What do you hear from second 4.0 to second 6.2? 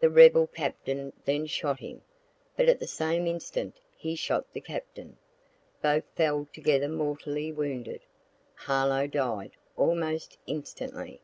shot the captain. Both